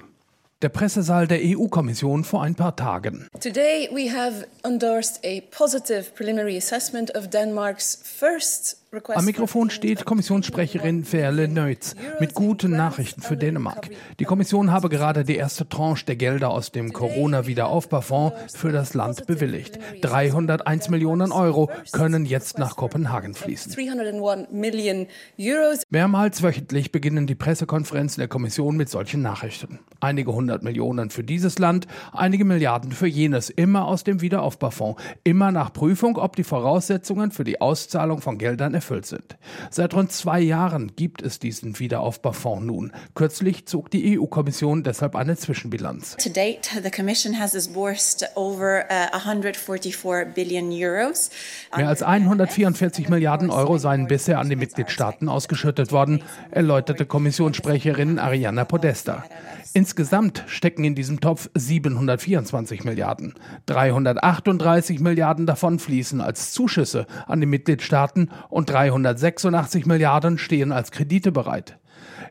Der 0.62 0.68
Pressesaal 0.68 1.26
der 1.26 1.40
EU-Kommission 1.42 2.22
vor 2.22 2.42
ein 2.42 2.54
paar 2.54 2.76
Tagen. 2.76 3.26
Today 3.40 3.88
we 3.92 4.14
have 4.14 4.46
endorsed 4.62 5.18
a 5.24 5.40
positive 5.50 6.10
preliminary 6.14 6.56
assessment 6.56 7.16
of 7.16 7.30
Denmark's 7.30 7.98
first 8.04 8.79
am 9.14 9.24
Mikrofon 9.24 9.70
steht 9.70 10.04
Kommissionssprecherin 10.04 11.04
Verle 11.04 11.46
Neutz 11.46 11.94
mit 12.18 12.34
guten 12.34 12.72
Nachrichten 12.72 13.22
für 13.22 13.36
Dänemark. 13.36 13.88
Die 14.18 14.24
Kommission 14.24 14.72
habe 14.72 14.88
gerade 14.88 15.22
die 15.24 15.36
erste 15.36 15.68
Tranche 15.68 16.06
der 16.06 16.16
Gelder 16.16 16.50
aus 16.50 16.72
dem 16.72 16.92
Corona-Wiederaufbaufonds 16.92 18.56
für 18.56 18.72
das 18.72 18.94
Land 18.94 19.26
bewilligt. 19.28 19.78
301 20.00 20.88
Millionen 20.88 21.30
Euro 21.30 21.70
können 21.92 22.24
jetzt 22.24 22.58
nach 22.58 22.74
Kopenhagen 22.74 23.34
fließen. 23.34 23.76
Mehrmals 25.90 26.42
wöchentlich 26.42 26.90
beginnen 26.90 27.28
die 27.28 27.36
Pressekonferenzen 27.36 28.20
der 28.20 28.28
Kommission 28.28 28.76
mit 28.76 28.88
solchen 28.88 29.22
Nachrichten. 29.22 29.78
Einige 30.00 30.32
hundert 30.32 30.64
Millionen 30.64 31.10
für 31.10 31.22
dieses 31.22 31.60
Land, 31.60 31.86
einige 32.12 32.44
Milliarden 32.44 32.90
für 32.90 33.06
jenes, 33.06 33.50
immer 33.50 33.86
aus 33.86 34.02
dem 34.02 34.20
Wiederaufbaufonds, 34.20 35.00
immer 35.22 35.52
nach 35.52 35.72
Prüfung, 35.72 36.16
ob 36.16 36.34
die 36.34 36.42
Voraussetzungen 36.42 37.30
für 37.30 37.44
die 37.44 37.60
Auszahlung 37.60 38.20
von 38.20 38.36
Geldern 38.36 38.79
erfüllt 38.80 39.04
sind. 39.04 39.36
Seit 39.70 39.92
rund 39.94 40.10
zwei 40.10 40.40
Jahren 40.40 40.92
gibt 40.96 41.20
es 41.20 41.38
diesen 41.38 41.78
Wiederaufbaufonds 41.78 42.64
nun. 42.64 42.92
Kürzlich 43.14 43.66
zog 43.66 43.90
die 43.90 44.18
EU-Kommission 44.18 44.82
deshalb 44.82 45.14
eine 45.16 45.36
Zwischenbilanz. 45.36 46.16
To 46.16 46.30
date, 46.30 46.70
the 46.82 46.90
Commission 46.90 47.38
has 47.38 47.52
disbursed 47.52 48.24
over 48.36 48.84
144 49.12 50.04
uh, 50.04 50.32
billion 50.34 50.70
euros. 50.72 51.30
Mehr 51.76 51.88
als 51.88 52.02
144 52.02 53.08
Milliarden 53.10 53.50
Euro 53.50 53.76
seien 53.76 54.06
bisher 54.06 54.38
an 54.38 54.48
die 54.48 54.56
Mitgliedstaaten 54.56 55.28
ausgeschüttet 55.28 55.92
worden, 55.92 56.22
erläuterte 56.50 57.04
Kommissionssprecherin 57.04 58.18
Ariana 58.18 58.64
Podesta. 58.64 59.24
Insgesamt 59.72 60.44
stecken 60.48 60.82
in 60.84 60.94
diesem 60.96 61.20
Topf 61.20 61.48
724 61.54 62.84
Milliarden. 62.84 63.34
338 63.66 64.98
Milliarden 64.98 65.46
davon 65.46 65.78
fließen 65.78 66.20
als 66.20 66.52
Zuschüsse 66.52 67.06
an 67.26 67.40
die 67.40 67.46
Mitgliedstaaten 67.46 68.30
und 68.48 68.68
386 68.68 69.86
Milliarden 69.86 70.38
stehen 70.38 70.72
als 70.72 70.90
Kredite 70.90 71.30
bereit. 71.30 71.78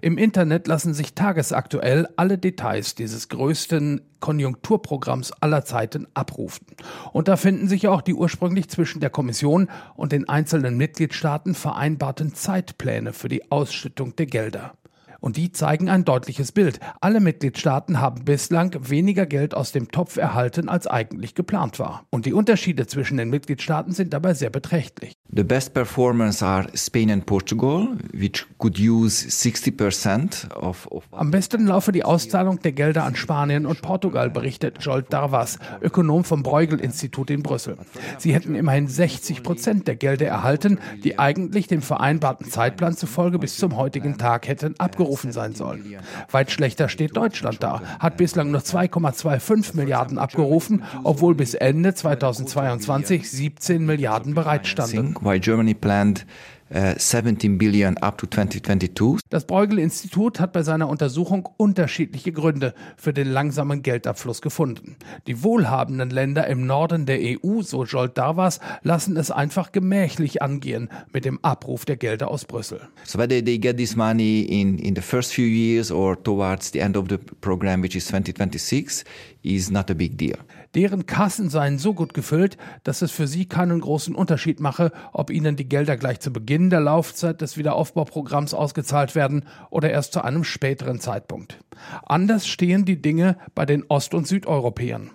Im 0.01 0.17
Internet 0.17 0.67
lassen 0.67 0.93
sich 0.93 1.13
tagesaktuell 1.13 2.08
alle 2.15 2.38
Details 2.38 2.96
dieses 2.96 3.29
größten 3.29 4.01
Konjunkturprogramms 4.19 5.31
aller 5.34 5.65
Zeiten 5.65 6.08
abrufen. 6.13 6.67
Und 7.12 7.27
da 7.27 7.38
finden 7.38 7.67
sich 7.67 7.88
auch 7.88 8.01
die 8.01 8.13
ursprünglich 8.13 8.69
zwischen 8.69 9.00
der 9.00 9.10
Kommission 9.10 9.69
und 9.96 10.12
den 10.12 10.27
einzelnen 10.27 10.77
Mitgliedstaaten 10.77 11.55
vereinbarten 11.55 12.34
Zeitpläne 12.34 13.13
für 13.13 13.29
die 13.29 13.51
Ausschüttung 13.51 14.15
der 14.15 14.25
Gelder. 14.25 14.74
Und 15.19 15.38
die 15.38 15.51
zeigen 15.51 15.89
ein 15.89 16.05
deutliches 16.05 16.51
Bild. 16.51 16.79
Alle 17.01 17.19
Mitgliedstaaten 17.19 17.99
haben 17.99 18.23
bislang 18.23 18.75
weniger 18.79 19.25
Geld 19.25 19.53
aus 19.53 19.71
dem 19.71 19.91
Topf 19.91 20.17
erhalten, 20.17 20.69
als 20.69 20.88
eigentlich 20.88 21.35
geplant 21.35 21.79
war. 21.79 22.05
Und 22.09 22.25
die 22.25 22.33
Unterschiede 22.33 22.88
zwischen 22.88 23.17
den 23.17 23.29
Mitgliedstaaten 23.29 23.91
sind 23.91 24.13
dabei 24.13 24.33
sehr 24.33 24.49
beträchtlich. 24.49 25.13
The 25.31 25.43
best 25.43 25.73
performers 25.73 26.41
are 26.41 26.67
Spain 26.73 27.11
and 27.11 27.25
Portugal, 27.25 27.89
which 28.13 28.45
could 28.57 28.79
use 28.79 29.27
60% 29.27 30.51
of, 30.55 30.88
of 30.88 31.03
Am 31.11 31.31
besten 31.31 31.67
laufe 31.67 31.91
die 31.91 32.03
Auszahlung 32.03 32.61
der 32.61 32.71
Gelder 32.71 33.03
an 33.03 33.15
Spanien 33.15 33.65
und 33.65 33.81
Portugal, 33.81 34.29
berichtet 34.29 34.77
Jolt 34.81 35.11
Darvas, 35.13 35.59
Ökonom 35.81 36.23
vom 36.23 36.41
Bruegel-Institut 36.41 37.29
in 37.29 37.43
Brüssel. 37.43 37.77
Sie 38.17 38.33
hätten 38.33 38.55
immerhin 38.55 38.88
60 38.88 39.43
Prozent 39.43 39.88
der 39.88 39.97
Gelder 39.97 40.27
erhalten, 40.27 40.79
die 41.03 41.19
eigentlich 41.19 41.67
dem 41.67 41.81
vereinbarten 41.81 42.49
Zeitplan 42.49 42.95
zufolge 42.95 43.38
bis 43.38 43.57
zum 43.57 43.77
heutigen 43.77 44.17
Tag 44.17 44.47
hätten 44.47 44.79
abgerufen 44.79 45.08
sein 45.31 45.55
sollen. 45.55 45.97
Weit 46.31 46.51
schlechter 46.51 46.89
steht 46.89 47.17
Deutschland 47.17 47.63
da, 47.63 47.81
hat 47.99 48.17
bislang 48.17 48.51
nur 48.51 48.61
2,25 48.61 49.75
Milliarden 49.75 50.17
abgerufen, 50.17 50.83
obwohl 51.03 51.35
bis 51.35 51.53
Ende 51.53 51.93
2022 51.93 53.29
17 53.29 53.85
Milliarden 53.85 54.33
bereitstanden. 54.33 55.15
While 55.21 55.39
Germany 55.39 55.73
planned 55.73 56.25
17 56.71 57.53
uh, 57.53 57.57
billion 57.57 57.97
up 57.97 58.17
to 58.17 58.27
2022. 58.27 59.19
Das 59.29 59.45
Bruegel-Institut 59.45 60.39
hat 60.39 60.53
bei 60.53 60.63
seiner 60.63 60.88
Untersuchung 60.88 61.49
unterschiedliche 61.57 62.31
Gründe 62.31 62.73
für 62.95 63.13
den 63.13 63.27
langsamen 63.27 63.81
Geldabfluss 63.81 64.41
gefunden. 64.41 64.95
Die 65.27 65.43
wohlhabenden 65.43 66.09
Länder 66.09 66.47
im 66.47 66.65
Norden 66.65 67.05
der 67.05 67.19
EU, 67.19 67.61
so 67.61 67.85
Jolt 67.85 68.17
Davas, 68.17 68.59
lassen 68.83 69.17
es 69.17 69.31
einfach 69.31 69.71
gemächlich 69.71 70.41
angehen 70.41 70.89
mit 71.11 71.25
dem 71.25 71.39
Abruf 71.43 71.85
der 71.85 71.97
Gelder 71.97 72.29
aus 72.29 72.45
Brüssel. 72.45 72.81
So 73.03 73.17
whether 73.17 73.43
they 73.43 73.57
get 73.57 73.77
this 73.77 73.95
money 73.95 74.41
in, 74.41 74.77
in 74.77 74.95
the 74.95 75.01
first 75.01 75.33
few 75.33 75.45
years 75.45 75.91
or 75.91 76.21
towards 76.21 76.71
the 76.71 76.79
end 76.79 76.95
of 76.95 77.05
the 77.09 77.17
program, 77.17 77.81
which 77.81 77.95
is 77.95 78.05
2026, 78.05 79.03
is 79.41 79.72
not 79.72 79.89
a 79.89 79.93
big 79.93 80.17
deal. 80.17 80.38
Deren 80.75 81.05
Kassen 81.05 81.50
seien 81.50 81.77
so 81.79 81.93
gut 81.93 82.13
gefüllt, 82.13 82.58
dass 82.84 83.01
es 83.01 83.12
für 83.12 83.27
sie 83.27 83.48
keinen 83.48 83.79
großen 83.79 84.15
Unterschied 84.15 84.60
mache, 84.60 84.91
ob 85.13 85.29
ihnen 85.29 85.55
die 85.55 85.67
Gelder 85.67 85.98
gleich 85.98 86.19
zu 86.19 86.31
Beginn 86.31 86.69
der 86.69 86.81
Laufzeit 86.81 87.41
des 87.41 87.58
Wiederaufbauprogramms 87.58 88.53
ausgezahlt 88.53 89.15
werden 89.15 89.46
oder 89.69 89.89
erst 89.89 90.13
zu 90.13 90.24
einem 90.24 90.43
späteren 90.43 91.00
Zeitpunkt. 91.00 91.60
Anders 92.03 92.48
stehen 92.48 92.86
die 92.86 93.01
Dinge 93.01 93.38
bei 93.55 93.65
den 93.65 93.84
Ost- 93.88 94.13
und 94.13 94.27
Südeuropäern. 94.27 95.12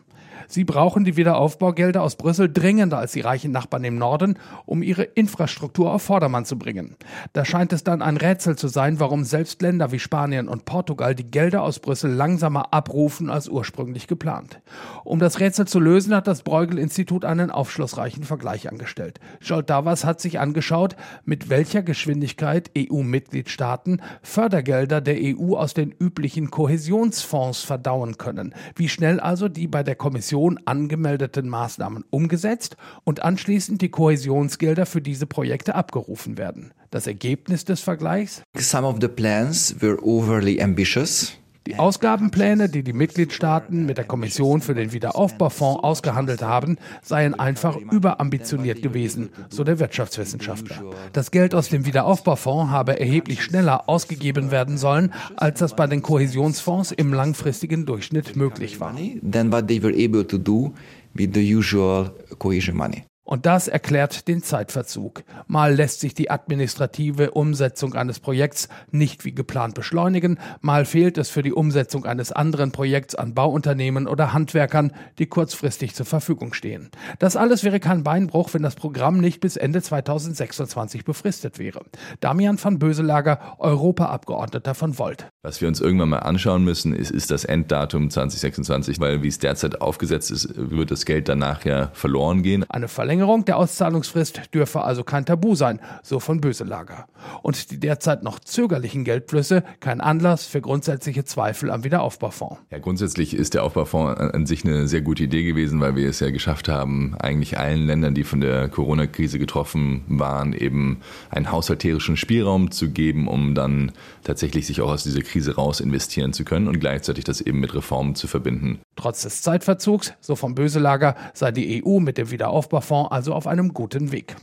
Sie 0.49 0.65
brauchen 0.65 1.05
die 1.05 1.17
Wiederaufbaugelder 1.17 2.03
aus 2.03 2.17
Brüssel 2.17 2.53
dringender 2.53 2.99
als 2.99 3.13
die 3.13 3.21
reichen 3.21 3.53
Nachbarn 3.53 3.85
im 3.85 3.97
Norden, 3.97 4.39
um 4.67 4.83
ihre 4.83 5.03
Infrastruktur 5.03 5.93
auf 5.93 6.03
Vordermann 6.03 6.45
zu 6.45 6.59
bringen. 6.59 6.97
Da 7.33 7.45
scheint 7.45 7.73
es 7.73 7.85
dann 7.85 8.03
ein 8.03 8.17
Rätsel 8.17 8.57
zu 8.57 8.69
sein, 8.69 9.01
warum 9.01 9.25
selbst 9.25 9.63
Länder 9.63 9.93
wie 9.93 9.99
Spanien 9.99 10.49
und 10.49 10.65
Portugal 10.65 11.15
die 11.15 11.31
Gelder 11.31 11.63
aus 11.63 11.79
Brüssel 11.79 12.13
langsamer 12.13 12.73
abrufen 12.73 13.31
als 13.31 13.49
ursprünglich 13.49 14.07
geplant. 14.07 14.61
Um 15.05 15.19
das 15.19 15.41
Rätsel 15.41 15.67
zu 15.67 15.81
lösen, 15.81 16.15
hat 16.15 16.27
das 16.27 16.43
Bruegel-Institut 16.43 17.25
einen 17.25 17.51
aufschlussreichen 17.51 18.25
Vergleich 18.25 18.71
angestellt. 18.71 19.21
Scholt 19.41 19.71
Davas 19.71 20.05
hat 20.05 20.21
sich 20.21 20.41
angeschaut, 20.41 20.97
mit 21.25 21.49
welcher 21.49 21.83
Geschwindigkeit 21.83 22.71
EU-Mitgliedstaaten 22.77 24.03
Fördergelder 24.23 25.01
der 25.01 25.17
EU 25.19 25.57
aus 25.57 25.75
den 25.75 25.93
üblichen 25.93 26.51
Kohäsionsfonds 26.51 27.63
verdauen 27.63 28.19
können, 28.19 28.55
wie 28.77 28.89
schnell 28.89 29.21
also 29.21 29.49
die 29.49 29.69
bei 29.69 29.83
der 29.83 29.95
Kommission 29.95 30.34
Kommission 30.35 30.59
angemeldeten 30.65 31.49
Maßnahmen 31.49 32.05
umgesetzt 32.11 32.77
und 33.05 33.23
anschließend 33.23 33.81
die 33.81 33.89
Kohäsionsgelder 33.89 34.85
für 34.85 35.01
diese 35.01 35.27
Projekte 35.27 35.77
abgerufen 35.77 36.37
werden. 36.37 36.73
Das 36.91 37.07
Ergebnis 37.07 37.65
des 37.65 37.81
Vergleichs? 37.81 38.43
Some 38.57 38.87
of 38.87 38.97
the 39.01 39.09
plans 39.09 39.77
were 39.81 39.97
overly 40.03 40.61
ambitious. 40.61 41.35
Die 41.67 41.77
Ausgabenpläne, 41.77 42.69
die 42.69 42.83
die 42.83 42.93
Mitgliedstaaten 42.93 43.87
mit 43.87 43.97
der 43.97 44.05
Kommission 44.05 44.61
für 44.61 44.75
den 44.75 44.93
Wiederaufbaufonds 44.93 45.83
ausgehandelt 45.83 46.43
haben, 46.43 46.77
seien 47.03 47.33
einfach 47.35 47.77
überambitioniert 47.77 48.83
gewesen, 48.83 49.31
so 49.49 49.65
der 49.65 49.79
Wirtschaftswissenschaftler. 49.79 50.83
Das 51.15 51.31
Geld 51.31 51.55
aus 51.55 51.71
dem 51.71 51.87
Wiederaufbaufonds 51.87 52.71
habe 52.71 53.01
erheblich 53.01 53.43
schneller 53.43 53.89
ausgegeben 53.89 54.51
werden 54.51 54.77
sollen, 54.77 55.15
als 55.37 55.61
das 55.61 55.75
bei 55.75 55.87
den 55.87 56.03
Kohäsionsfonds 56.03 56.93
im 56.93 57.15
langfristigen 57.15 57.87
Durchschnitt 57.87 58.37
möglich 58.37 58.79
war. 58.79 58.95
Than 59.23 59.51
what 59.51 59.67
they 59.67 59.83
were 59.83 59.95
able 59.95 60.27
to 60.27 60.37
do 60.37 60.75
with 61.15 61.31
the 61.33 61.55
usual 61.55 62.11
cohesion 62.39 62.77
money. 62.77 63.05
Und 63.25 63.47
das 63.47 63.69
erklärt 63.69 64.29
den 64.29 64.43
Zeitverzug. 64.43 65.25
Mal 65.47 65.75
lässt 65.75 66.01
sich 66.01 66.13
die 66.13 66.31
administrative 66.31 67.31
Umsetzung 67.31 67.95
eines 67.95 68.21
Projekts 68.21 68.69
nicht 68.91 69.25
wie 69.25 69.35
geplant 69.35 69.75
beschleunigen, 69.75 70.39
mal 70.61 70.85
fehlt 70.85 71.17
es 71.17 71.31
für 71.31 71.43
die 71.43 71.55
Umsetzung 71.55 72.05
eines 72.05 72.33
anderen 72.33 72.71
Projekts 72.71 73.15
an 73.15 73.35
Bauunternehmen 73.35 74.07
oder 74.07 74.35
Handwerkern, 74.35 74.93
die 75.19 75.27
kurzfristig 75.27 75.95
zur 75.95 76.05
Verfügung 76.05 76.53
stehen. 76.53 76.91
Das 77.19 77.35
alles 77.35 77.65
wäre 77.65 77.81
kein 77.81 78.05
Beinbruch, 78.05 78.53
wenn 78.53 78.63
das 78.63 78.75
Programm 78.75 79.21
nicht 79.21 79.41
bis 79.41 79.57
Ende 79.57 79.81
2026 79.81 81.07
befristet 81.07 81.59
wäre. 81.59 81.81
Damian 82.21 82.63
van 82.63 82.79
Böselager, 82.79 83.57
Europaabgeordneter 83.59 84.75
von 84.75 84.99
Volt. 84.99 85.29
Was 85.43 85.63
wir 85.63 85.69
uns 85.69 85.81
irgendwann 85.81 86.11
mal 86.11 86.19
anschauen 86.19 86.63
müssen, 86.63 86.95
ist, 86.95 87.11
ist 87.11 87.31
das 87.31 87.45
Enddatum 87.45 88.11
2026, 88.11 89.01
weil 89.01 89.23
wie 89.23 89.29
es 89.29 89.39
derzeit 89.39 89.81
aufgesetzt 89.81 90.31
ist, 90.31 90.51
wird 90.57 90.91
das 90.91 91.07
Geld 91.07 91.31
danach 91.31 91.65
ja 91.65 91.91
verloren 91.95 92.43
gehen. 92.43 92.65
Eine 92.69 92.89
Verlängerung 92.89 93.14
der 93.21 93.57
Auszahlungsfrist 93.57 94.55
dürfe 94.55 94.83
also 94.83 95.05
kein 95.05 95.25
Tabu 95.27 95.55
sein, 95.55 95.81
so 96.03 96.21
von 96.21 96.41
Böselager. 96.41 97.07
Und 97.43 97.71
die 97.71 97.79
derzeit 97.79 98.23
noch 98.23 98.39
zögerlichen 98.39 99.05
Geldflüsse 99.05 99.65
kein 99.81 100.01
Anlass 100.01 100.47
für 100.47 100.61
grundsätzliche 100.61 101.25
Zweifel 101.25 101.71
am 101.71 101.85
Wiederaufbaufonds. 101.85 102.61
Ja, 102.71 102.79
grundsätzlich 102.79 103.35
ist 103.35 103.55
der 103.55 103.65
Aufbaufonds 103.65 104.21
an 104.21 104.47
sich 104.47 104.65
eine 104.65 104.89
sehr 104.89 105.01
gute 105.03 105.25
Idee 105.25 105.45
gewesen, 105.45 105.81
weil 105.81 105.97
wir 105.97 106.09
es 106.09 106.21
ja 106.21 106.31
geschafft 106.31 106.69
haben, 106.69 107.15
eigentlich 107.19 107.59
allen 107.59 107.87
Ländern, 107.87 108.15
die 108.15 108.25
von 108.25 108.41
der 108.41 108.69
Corona-Krise 108.69 109.39
getroffen 109.39 110.05
waren, 110.09 110.53
eben 110.53 111.01
einen 111.31 111.51
haushalterischen 111.51 112.17
Spielraum 112.17 112.71
zu 112.71 112.91
geben, 112.91 113.29
um 113.29 113.55
dann 113.55 113.93
tatsächlich 114.23 114.67
sich 114.67 114.81
auch 114.81 114.91
aus 114.91 115.05
dieser 115.05 115.23
Krise 115.23 115.55
raus 115.57 115.81
investieren 115.81 116.33
zu 116.33 116.45
können 116.45 116.69
und 116.69 116.81
gleichzeitig 116.81 117.25
das 117.25 117.41
eben 117.41 117.61
mit 117.61 117.75
Reformen 117.75 118.15
zu 118.15 118.27
verbinden. 118.27 118.81
Trotz 118.97 119.23
des 119.23 119.43
Zeitverzugs, 119.43 120.15
so 120.21 120.37
vom 120.37 120.55
Böselager, 120.55 121.17
sei 121.33 121.53
die 121.53 121.85
EU 121.85 122.01
mit 122.01 122.19
dem 122.19 122.31
Wiederaufbaufonds 122.31 123.04
also 123.07 123.35
auf 123.35 123.47
einem 123.47 123.73
guten 123.73 124.13
Weg. 124.13 124.37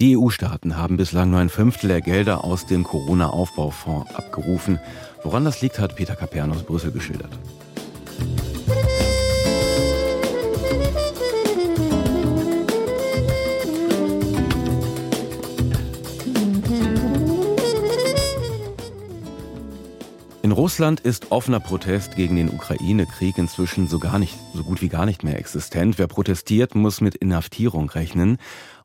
Die 0.00 0.16
EU-Staaten 0.16 0.76
haben 0.76 0.96
bislang 0.96 1.30
nur 1.30 1.38
ein 1.38 1.48
Fünftel 1.48 1.88
der 1.88 2.00
Gelder 2.00 2.44
aus 2.44 2.66
dem 2.66 2.82
Corona-Aufbaufonds 2.82 4.12
abgerufen. 4.14 4.80
Woran 5.22 5.44
das 5.44 5.62
liegt, 5.62 5.78
hat 5.78 5.94
Peter 5.94 6.16
Kapern 6.16 6.50
aus 6.50 6.64
Brüssel 6.64 6.90
geschildert. 6.90 7.30
Russland 20.54 21.00
ist 21.00 21.32
offener 21.32 21.58
Protest 21.58 22.14
gegen 22.14 22.36
den 22.36 22.48
Ukraine-Krieg 22.48 23.38
inzwischen 23.38 23.88
so 23.88 23.98
gar 23.98 24.20
nicht, 24.20 24.38
so 24.54 24.62
gut 24.62 24.82
wie 24.82 24.88
gar 24.88 25.04
nicht 25.04 25.24
mehr 25.24 25.36
existent. 25.36 25.98
Wer 25.98 26.06
protestiert, 26.06 26.76
muss 26.76 27.00
mit 27.00 27.16
Inhaftierung 27.16 27.90
rechnen. 27.90 28.38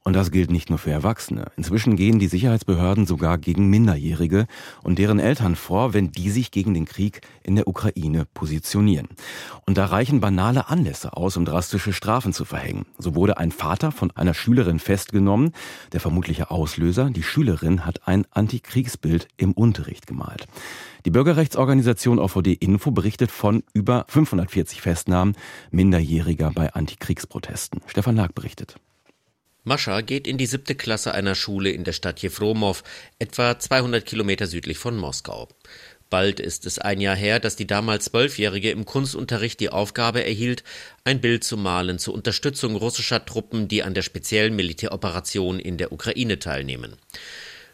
Und 0.09 0.15
das 0.15 0.31
gilt 0.31 0.49
nicht 0.49 0.71
nur 0.71 0.79
für 0.79 0.89
Erwachsene. 0.89 1.51
Inzwischen 1.55 1.95
gehen 1.95 2.17
die 2.17 2.25
Sicherheitsbehörden 2.25 3.05
sogar 3.05 3.37
gegen 3.37 3.69
Minderjährige 3.69 4.47
und 4.81 4.97
deren 4.97 5.19
Eltern 5.19 5.55
vor, 5.55 5.93
wenn 5.93 6.11
die 6.11 6.31
sich 6.31 6.49
gegen 6.49 6.73
den 6.73 6.85
Krieg 6.85 7.21
in 7.43 7.55
der 7.55 7.67
Ukraine 7.67 8.25
positionieren. 8.25 9.07
Und 9.67 9.77
da 9.77 9.85
reichen 9.85 10.19
banale 10.19 10.67
Anlässe 10.67 11.15
aus, 11.15 11.37
um 11.37 11.45
drastische 11.45 11.93
Strafen 11.93 12.33
zu 12.33 12.43
verhängen. 12.43 12.87
So 12.97 13.13
wurde 13.13 13.37
ein 13.37 13.51
Vater 13.51 13.91
von 13.91 14.09
einer 14.15 14.33
Schülerin 14.33 14.79
festgenommen. 14.79 15.51
Der 15.91 15.99
vermutliche 15.99 16.49
Auslöser, 16.49 17.11
die 17.11 17.21
Schülerin 17.21 17.85
hat 17.85 18.07
ein 18.07 18.25
Antikriegsbild 18.31 19.27
im 19.37 19.51
Unterricht 19.51 20.07
gemalt. 20.07 20.47
Die 21.05 21.11
Bürgerrechtsorganisation 21.11 22.17
OVD 22.17 22.53
Info 22.53 22.89
berichtet 22.89 23.29
von 23.29 23.61
über 23.75 24.05
540 24.07 24.81
Festnahmen 24.81 25.35
Minderjähriger 25.69 26.49
bei 26.49 26.73
Antikriegsprotesten. 26.73 27.81
Stefan 27.85 28.15
Lag 28.15 28.31
berichtet. 28.31 28.77
Mascha 29.69 30.01
geht 30.01 30.25
in 30.25 30.39
die 30.39 30.47
siebte 30.47 30.73
Klasse 30.73 31.13
einer 31.13 31.35
Schule 31.35 31.69
in 31.69 31.83
der 31.83 31.93
Stadt 31.93 32.23
Jefromov, 32.23 32.83
etwa 33.19 33.59
200 33.59 34.03
Kilometer 34.03 34.47
südlich 34.47 34.79
von 34.79 34.97
Moskau. 34.97 35.47
Bald 36.09 36.39
ist 36.39 36.65
es 36.65 36.79
ein 36.79 36.99
Jahr 36.99 37.15
her, 37.15 37.39
dass 37.39 37.55
die 37.55 37.67
damals 37.67 38.05
Zwölfjährige 38.05 38.71
im 38.71 38.85
Kunstunterricht 38.85 39.59
die 39.59 39.69
Aufgabe 39.69 40.25
erhielt, 40.25 40.63
ein 41.03 41.21
Bild 41.21 41.43
zu 41.43 41.55
malen 41.55 41.99
zur 41.99 42.15
Unterstützung 42.15 42.77
russischer 42.77 43.23
Truppen, 43.23 43.67
die 43.67 43.83
an 43.83 43.93
der 43.93 44.01
speziellen 44.01 44.55
Militäroperation 44.55 45.59
in 45.59 45.77
der 45.77 45.91
Ukraine 45.91 46.39
teilnehmen. 46.39 46.95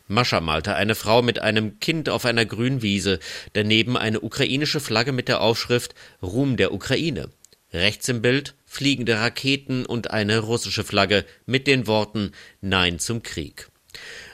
Mascha 0.09 0.41
malte 0.41 0.75
eine 0.75 0.95
Frau 0.95 1.21
mit 1.21 1.39
einem 1.39 1.79
Kind 1.79 2.09
auf 2.09 2.25
einer 2.25 2.45
Grünwiese, 2.45 3.19
daneben 3.53 3.95
eine 3.95 4.19
ukrainische 4.19 4.81
Flagge 4.81 5.13
mit 5.13 5.29
der 5.29 5.39
Aufschrift 5.39 5.95
Ruhm 6.21 6.57
der 6.57 6.73
Ukraine. 6.73 7.29
Rechts 7.71 8.09
im 8.09 8.21
Bild 8.21 8.53
fliegende 8.75 9.19
Raketen 9.19 9.85
und 9.85 10.11
eine 10.11 10.39
russische 10.39 10.83
Flagge 10.83 11.25
mit 11.45 11.65
den 11.65 11.87
Worten 11.87 12.31
Nein 12.61 12.99
zum 12.99 13.23
Krieg. 13.23 13.69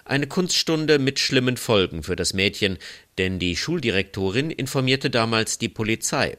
Eine 0.03 0.27
Kunststunde 0.27 0.99
mit 0.99 1.19
schlimmen 1.19 1.57
Folgen 1.57 2.03
für 2.03 2.15
das 2.15 2.33
Mädchen, 2.33 2.77
denn 3.17 3.39
die 3.39 3.55
Schuldirektorin 3.55 4.51
informierte 4.51 5.09
damals 5.09 5.59
die 5.59 5.69
Polizei. 5.69 6.37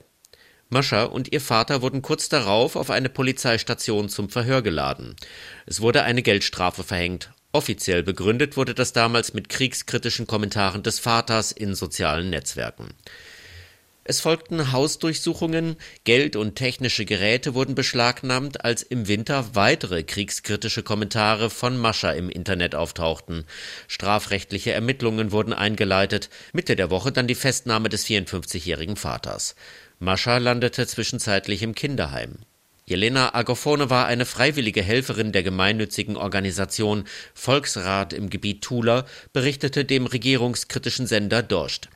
Mascha 0.69 1.05
und 1.05 1.33
ihr 1.33 1.41
Vater 1.41 1.83
wurden 1.83 2.03
kurz 2.03 2.29
darauf 2.29 2.77
auf 2.77 2.91
eine 2.91 3.09
Polizeistation 3.09 4.09
zum 4.09 4.31
Verhör 4.31 4.63
geladen. 4.63 5.15
Es 5.67 5.81
wurde 5.81 6.03
eine 6.03 6.23
Geldstrafe 6.23 6.83
verhängt. 6.83 7.31
Offiziell 7.53 8.03
begründet 8.03 8.57
wurde 8.57 8.75
das 8.75 8.95
damals 8.95 9.35
mit 9.35 9.51
kriegskritischen 9.51 10.27
Kommentaren 10.27 10.83
des 10.83 10.99
Vaters 10.99 11.53
in 11.53 11.75
sozialen 11.75 12.31
Netzwerken. 12.31 12.89
Es 14.05 14.21
folgten 14.21 14.73
Hausdurchsuchungen, 14.73 15.77
Geld 16.03 16.35
und 16.35 16.57
technische 16.57 17.05
Geräte 17.05 17.55
wurden 17.55 17.77
beschlagnahmt, 17.77 18.65
als 18.65 18.83
im 18.83 19.07
Winter 19.07 19.55
weitere 19.55 20.03
kriegskritische 20.03 20.83
Kommentare 20.83 21.51
von 21.51 21.79
Mascha 21.79 22.11
im 22.11 22.29
Internet 22.29 22.75
auftauchten. 22.75 23.45
Strafrechtliche 23.87 24.73
Ermittlungen 24.73 25.31
wurden 25.31 25.53
eingeleitet, 25.53 26.31
Mitte 26.53 26.75
der 26.75 26.91
Woche 26.91 27.13
dann 27.13 27.29
die 27.29 27.37
Festnahme 27.37 27.89
des 27.89 28.05
54-jährigen 28.05 28.97
Vaters. 28.97 29.55
Mascha 30.01 30.39
landete 30.39 30.85
zwischenzeitlich 30.89 31.63
im 31.63 31.77
Kinderheim. 31.77 32.39
Jelena 32.85 33.37
Agofone 33.37 33.89
war 33.89 34.07
eine 34.07 34.27
freiwillige 34.27 34.83
Helferin 34.83 35.31
der 35.31 35.45
gemeinnützigen 35.45 36.17
Organisation 36.17 37.05
Volksrat 37.35 38.13
im 38.13 38.31
Gebiet 38.31 38.63
Tula, 38.63 39.07
berichtete 39.33 39.85
dem 39.85 40.07
regierungskritischen 40.07 41.07
Sender 41.07 41.45
Dorscht. 41.45 41.89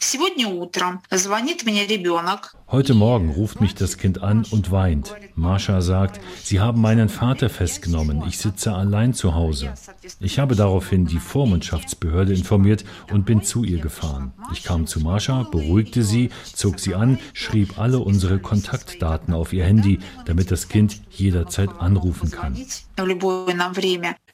Сегодня 0.00 0.46
утром 0.46 1.02
звонит 1.10 1.64
мне 1.64 1.84
ребенок. 1.84 2.54
Heute 2.70 2.92
Morgen 2.92 3.30
ruft 3.30 3.62
mich 3.62 3.74
das 3.74 3.96
Kind 3.96 4.22
an 4.22 4.44
und 4.50 4.70
weint. 4.70 5.14
Mascha 5.34 5.80
sagt, 5.80 6.20
Sie 6.42 6.60
haben 6.60 6.82
meinen 6.82 7.08
Vater 7.08 7.48
festgenommen. 7.48 8.22
Ich 8.28 8.36
sitze 8.36 8.74
allein 8.74 9.14
zu 9.14 9.34
Hause. 9.34 9.72
Ich 10.20 10.38
habe 10.38 10.54
daraufhin 10.54 11.06
die 11.06 11.18
Vormundschaftsbehörde 11.18 12.34
informiert 12.34 12.84
und 13.10 13.24
bin 13.24 13.42
zu 13.42 13.64
ihr 13.64 13.78
gefahren. 13.78 14.34
Ich 14.52 14.64
kam 14.64 14.86
zu 14.86 15.00
Mascha, 15.00 15.44
beruhigte 15.44 16.02
sie, 16.02 16.28
zog 16.44 16.78
sie 16.78 16.94
an, 16.94 17.18
schrieb 17.32 17.78
alle 17.78 18.00
unsere 18.00 18.38
Kontaktdaten 18.38 19.32
auf 19.32 19.54
ihr 19.54 19.64
Handy, 19.64 20.00
damit 20.26 20.50
das 20.50 20.68
Kind 20.68 21.00
jederzeit 21.08 21.70
anrufen 21.78 22.30
kann. 22.30 22.54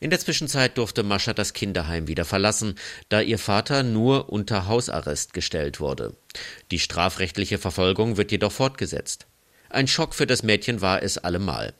In 0.00 0.10
der 0.10 0.18
Zwischenzeit 0.18 0.76
durfte 0.76 1.04
Mascha 1.04 1.34
das 1.34 1.52
Kinderheim 1.52 2.08
wieder 2.08 2.24
verlassen, 2.24 2.74
da 3.08 3.20
ihr 3.20 3.38
Vater 3.38 3.84
nur 3.84 4.32
unter 4.32 4.66
Hausarrest 4.66 5.34
gestellt 5.34 5.78
wurde. 5.78 6.16
Die 6.70 6.78
strafrechtliche 6.78 7.58
Verfolgung 7.58 8.16
wird 8.16 8.32
jedoch 8.32 8.52
fortgesetzt. 8.52 9.26
Ein 9.70 9.88
Schock 9.88 10.14
für 10.14 10.26
das 10.26 10.42
Mädchen 10.42 10.80
war 10.80 11.02
es 11.02 11.18
allemal. 11.18 11.74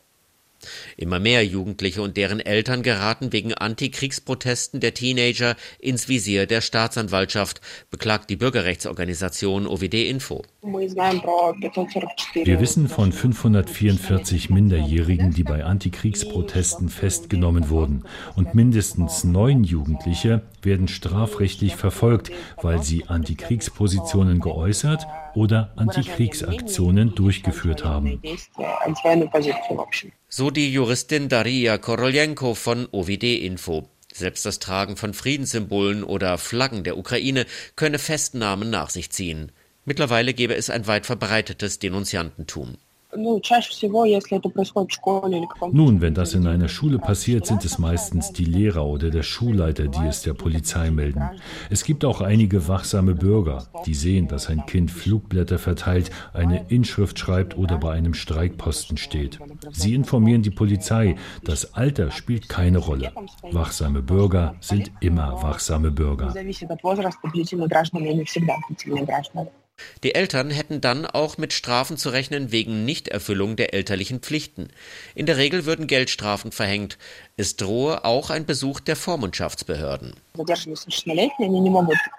Immer 0.97 1.19
mehr 1.19 1.45
Jugendliche 1.45 2.03
und 2.03 2.17
deren 2.17 2.41
Eltern 2.41 2.83
geraten 2.83 3.33
wegen 3.33 3.55
Antikriegsprotesten 3.55 4.81
der 4.81 4.95
Teenager 4.95 5.57
ins 5.79 6.09
Visier 6.09 6.47
der 6.47 6.61
Staatsanwaltschaft, 6.61 7.61
beklagt 7.91 8.31
die 8.31 8.37
Bürgerrechtsorganisation 8.37 9.67
OVD 9.67 10.09
Info. 10.09 10.43
Wir 10.63 12.61
wissen 12.61 12.89
von 12.89 13.13
544 13.13 14.51
Minderjährigen, 14.51 15.33
die 15.33 15.45
bei 15.45 15.65
Antikriegsprotesten 15.65 16.89
festgenommen 16.89 17.69
wurden. 17.69 18.05
Und 18.37 18.55
mindestens 18.55 19.25
neun 19.25 19.65
Jugendliche 19.65 20.43
werden 20.65 20.89
strafrechtlich 20.89 21.77
verfolgt, 21.77 22.31
weil 22.61 22.83
sie 22.83 23.05
Antikriegspositionen 23.07 24.41
geäußert 24.41 25.07
oder 25.35 25.73
Antikriegsaktionen 25.77 27.15
durchgeführt 27.15 27.85
haben. 27.85 28.21
So 30.29 30.51
die 30.51 30.73
Juristin 30.73 31.29
Daria 31.29 31.79
Korolenko 31.79 32.55
von 32.55 32.89
OVD 32.91 33.45
Info. 33.45 33.89
Selbst 34.13 34.47
das 34.47 34.61
Tragen 34.61 34.97
von 34.97 35.13
Friedenssymbolen 35.13 36.05
oder 36.05 36.39
Flaggen 36.39 36.85
der 36.85 36.97
Ukraine 36.97 37.47
könne 37.75 37.99
Festnahmen 37.99 38.71
nach 38.71 38.91
sich 38.91 39.11
ziehen. 39.11 39.51
Mittlerweile 39.85 40.33
gebe 40.35 40.55
es 40.55 40.71
ein 40.71 40.87
weit 40.87 41.05
verbreitetes 41.05 41.79
Denunziantentum. 41.79 42.77
Nun, 45.73 46.01
wenn 46.01 46.15
das 46.15 46.35
in 46.35 46.47
einer 46.47 46.69
Schule 46.69 46.99
passiert, 46.99 47.47
sind 47.47 47.65
es 47.65 47.79
meistens 47.79 48.33
die 48.33 48.45
Lehrer 48.45 48.85
oder 48.85 49.11
der 49.11 49.23
Schulleiter, 49.23 49.89
die 49.89 50.05
es 50.07 50.23
der 50.23 50.35
Polizei 50.35 50.91
melden. 50.91 51.23
Es 51.71 51.85
gibt 51.85 52.05
auch 52.05 52.21
einige 52.21 52.69
wachsame 52.69 53.15
Bürger, 53.15 53.67
die 53.87 53.95
sehen, 53.95 54.29
dass 54.29 54.49
ein 54.49 54.67
Kind 54.67 54.91
Flugblätter 54.91 55.59
verteilt, 55.59 56.11
eine 56.33 56.67
Inschrift 56.69 57.19
schreibt 57.19 57.57
oder 57.57 57.79
bei 57.79 57.93
einem 57.93 58.15
Streikposten 58.15 58.97
steht. 58.97 59.39
Sie 59.71 59.95
informieren 59.95 60.43
die 60.43 60.51
Polizei. 60.51 61.17
Das 61.45 61.75
Alter 61.75 62.11
spielt 62.11 62.49
keine 62.49 62.79
Rolle. 62.79 63.13
Wachsame 63.51 64.03
Bürger 64.03 64.55
sind 64.61 64.91
immer 65.01 65.43
wachsame 65.43 65.91
Bürger. 65.91 66.35
Die 70.05 70.15
Eltern 70.15 70.51
hätten 70.51 70.83
dann 70.83 71.07
auch 71.07 71.39
mit 71.39 71.55
Strafen 71.55 71.97
zu 71.97 72.11
rechnen 72.11 72.53
wegen 72.53 72.85
Nichterfüllung 72.85 73.57
der 73.57 73.73
elterlichen 73.73 74.21
Pflichten. 74.21 74.69
In 75.15 75.25
der 75.25 75.39
Regel 75.39 75.65
würden 75.65 75.87
Geldstrafen 75.87 76.53
verhängt. 76.53 76.99
Es 77.37 77.57
drohe 77.57 78.05
auch 78.05 78.29
ein 78.31 78.45
Besuch 78.45 78.81
der 78.81 78.97
Vormundschaftsbehörden. 78.97 80.13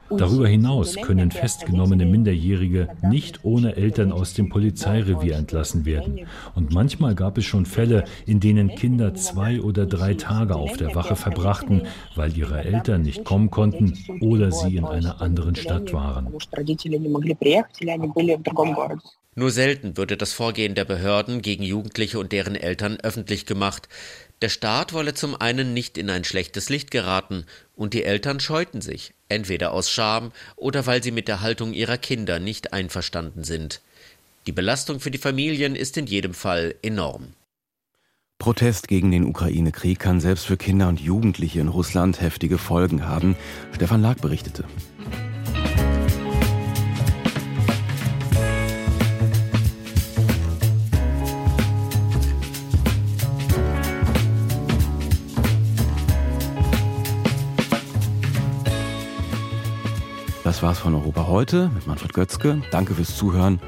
Darüber 0.10 0.48
hinaus 0.48 0.96
können 0.96 1.32
festgenommene 1.32 2.06
Minderjährige 2.06 2.90
nicht 3.04 3.44
ohne 3.44 3.76
Eltern 3.76 4.12
aus 4.12 4.34
dem 4.34 4.50
Polizeirevier 4.50 5.36
entlassen 5.36 5.86
werden. 5.86 6.26
Und 6.56 6.74
manchmal 6.74 7.14
gab 7.14 7.38
es 7.38 7.46
schon 7.46 7.66
Fälle, 7.66 8.06
in 8.26 8.40
denen 8.40 8.74
Kinder 8.76 9.14
zwei 9.14 9.62
oder 9.62 9.86
drei 9.86 10.16
Tage 10.16 10.56
auf 10.56 10.76
der 10.78 10.96
Wache 10.96 11.16
verbrachten, 11.16 11.84
weil 12.16 12.36
ihre 12.36 12.64
Eltern 12.64 13.04
nicht 13.04 13.26
kommen 13.26 13.52
konnten 13.52 13.98
oder 14.22 14.52
sie 14.52 14.78
in 14.78 14.86
einer 14.86 15.22
anderen 15.22 15.56
Stadt 15.56 15.94
waren. 15.94 16.34
Nur 19.38 19.52
selten 19.52 19.98
würde 19.98 20.16
das 20.18 20.34
Vorgehen 20.34 20.76
der 20.76 20.86
Behörden 20.86 21.42
gegen 21.42 21.64
Jugendliche 21.64 22.20
und 22.20 22.32
deren 22.32 22.56
Eltern 22.56 22.98
öffentlich 23.02 23.46
gemacht. 23.46 23.90
Der 24.42 24.50
Staat 24.50 24.94
wolle 24.94 25.14
zum 25.14 25.36
einen 25.36 25.74
nicht 25.74 25.98
in 25.98 26.10
ein 26.10 26.24
schlechtes 26.24 26.70
Licht 26.70 26.90
geraten, 26.90 27.46
und 27.76 27.94
die 27.94 28.04
Eltern 28.04 28.40
scheuten 28.40 28.82
sich, 28.82 29.14
entweder 29.28 29.74
aus 29.74 29.90
Scham 29.90 30.32
oder 30.56 30.86
weil 30.86 31.04
sie 31.04 31.12
mit 31.12 31.28
der 31.28 31.42
Haltung 31.42 31.74
ihrer 31.74 31.98
Kinder 31.98 32.40
nicht 32.40 32.74
einverstanden 32.74 33.44
sind. 33.44 33.82
Die 34.48 34.52
Belastung 34.52 35.00
für 35.00 35.12
die 35.12 35.18
Familien 35.18 35.76
ist 35.76 35.98
in 35.98 36.08
jedem 36.08 36.34
Fall 36.34 36.76
enorm. 36.82 37.34
Protest 38.38 38.88
gegen 38.88 39.12
den 39.12 39.26
Ukraine-Krieg 39.26 40.00
kann 40.00 40.20
selbst 40.20 40.46
für 40.46 40.58
Kinder 40.58 40.88
und 40.88 41.00
Jugendliche 41.00 41.60
in 41.60 41.68
Russland 41.68 42.22
heftige 42.22 42.58
Folgen 42.58 43.08
haben. 43.08 43.36
Stefan 43.74 44.02
Lag 44.02 44.18
berichtete. 44.18 44.66
Das 60.46 60.62
war's 60.62 60.78
von 60.78 60.94
Europa 60.94 61.26
heute 61.26 61.72
mit 61.74 61.88
Manfred 61.88 62.14
Götzke. 62.14 62.62
Danke 62.70 62.94
fürs 62.94 63.18
Zuhören 63.18 63.60